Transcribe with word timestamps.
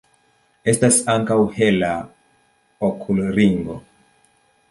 Estas 0.71 0.95
ankaŭ 1.15 1.37
hela 1.57 1.91
okulringo. 2.89 3.77